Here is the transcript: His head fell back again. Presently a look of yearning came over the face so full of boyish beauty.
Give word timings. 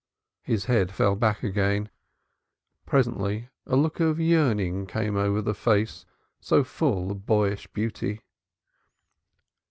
His 0.41 0.65
head 0.65 0.91
fell 0.91 1.15
back 1.15 1.43
again. 1.43 1.91
Presently 2.87 3.49
a 3.67 3.75
look 3.75 3.99
of 3.99 4.19
yearning 4.19 4.87
came 4.87 5.15
over 5.15 5.43
the 5.43 5.53
face 5.53 6.07
so 6.39 6.63
full 6.63 7.11
of 7.11 7.27
boyish 7.27 7.67
beauty. 7.67 8.21